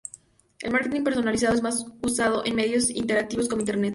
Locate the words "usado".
2.01-2.43